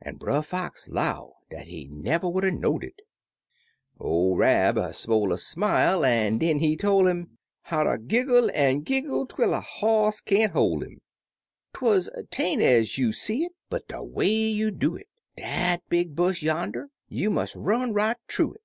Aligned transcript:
An' 0.00 0.16
Brer 0.16 0.40
Fox 0.40 0.88
'low 0.88 1.36
dat 1.50 1.66
he 1.66 1.84
never 1.86 2.26
would 2.26 2.44
'a' 2.46 2.50
know'd 2.50 2.82
it; 2.82 3.02
or 3.98 4.38
Rab 4.38 4.76
smoie 4.94 5.34
a 5.34 5.36
smile, 5.36 6.02
an' 6.02 6.38
den 6.38 6.60
he 6.60 6.78
to!" 6.78 7.06
'im 7.06 7.36
How 7.64 7.84
ter 7.84 7.98
giggle 7.98 8.50
an' 8.54 8.84
giggle 8.84 9.26
twel 9.26 9.52
a 9.52 9.60
hoss 9.60 10.22
can't 10.22 10.52
hoi' 10.52 10.80
'im; 10.82 11.02
■Twuz" 11.74 12.08
'Tain't 12.30 12.62
ez 12.62 12.96
you 12.96 13.12
see 13.12 13.44
it, 13.44 13.52
but 13.68 13.86
de 13.88 14.02
way 14.02 14.30
you 14.30 14.70
do 14.70 14.96
it— 14.96 15.08
Dat 15.36 15.82
big 15.90 16.16
bush 16.16 16.42
yander, 16.42 16.88
you 17.10 17.28
mus' 17.28 17.54
run 17.54 17.92
right 17.92 18.16
thoo 18.30 18.54
it." 18.54 18.62